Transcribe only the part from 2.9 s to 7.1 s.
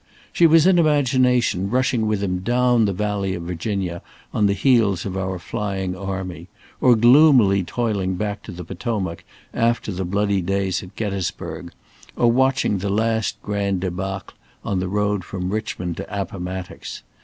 valley of Virginia on the heels of our flying army, or